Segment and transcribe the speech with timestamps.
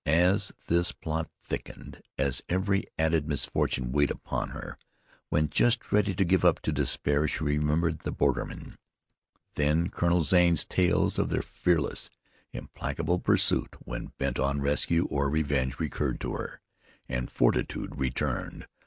[0.07, 4.79] As this plot thickened, as every added misfortune weighed upon her,
[5.29, 8.77] when just ready to give up to despair she remembered the bordermen.
[9.53, 12.09] Then Colonel Zane's tales of their fearless,
[12.51, 16.61] implacable pursuit when bent on rescue or revenge, recurred to her,
[17.07, 18.65] and fortitude returned.